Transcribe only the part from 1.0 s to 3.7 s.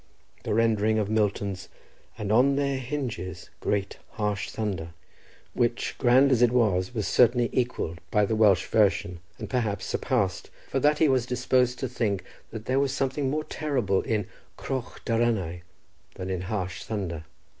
Milton's "And on their hinges